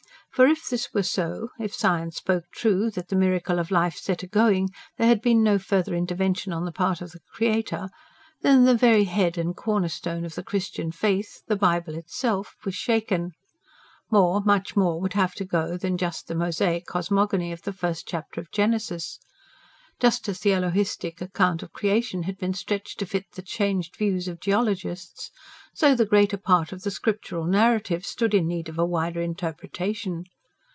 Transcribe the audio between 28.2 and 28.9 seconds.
in need of a